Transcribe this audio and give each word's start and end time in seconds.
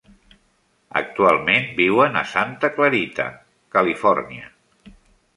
Actualment 0.99 1.67
viuen 1.79 2.17
a 2.21 2.23
Santa 2.31 2.71
Clarita, 2.77 3.27
Califòrnia. 3.77 4.49